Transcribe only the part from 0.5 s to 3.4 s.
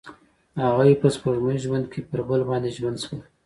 هغوی په سپوږمیز ژوند کې پر بل باندې ژمن شول.